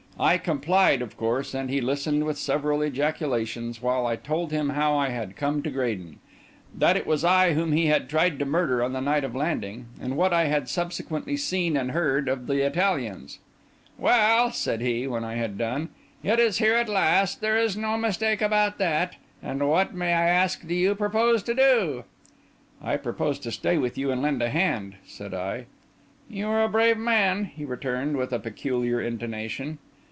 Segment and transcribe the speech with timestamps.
[0.19, 4.95] I complied of course; and he listened, with several ejaculations, while I told him how
[4.95, 6.19] I had come to Graden:
[6.77, 9.87] that it was I whom he had tried to murder on the night of landing;
[9.99, 13.39] and what I had subsequently seen and heard of the Italians.
[13.97, 15.89] "Well," said he, when I had done,
[16.23, 19.15] "it is here at last; there is no mistake about that.
[19.41, 22.03] And what, may I ask, do you propose to do?"
[22.79, 25.65] "I propose to stay with you and lend a hand," said I.
[26.29, 29.79] "You are a brave man," he returned, with a peculiar intonation.